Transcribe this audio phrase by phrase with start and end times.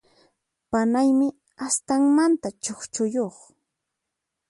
[0.69, 1.27] Panaymi
[1.65, 3.37] astanmanta chukchuyuq.